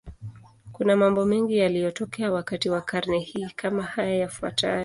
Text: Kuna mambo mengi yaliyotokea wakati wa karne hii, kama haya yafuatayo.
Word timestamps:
Kuna 0.71 0.95
mambo 0.97 1.25
mengi 1.25 1.57
yaliyotokea 1.57 2.31
wakati 2.31 2.69
wa 2.69 2.81
karne 2.81 3.19
hii, 3.19 3.47
kama 3.55 3.83
haya 3.83 4.15
yafuatayo. 4.15 4.79